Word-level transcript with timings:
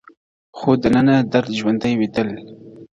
خو 0.57 0.69
دننه 0.83 1.15
درد 1.31 1.49
ژوندی 1.59 1.93
وي 1.95 2.07
تل, 2.15 2.29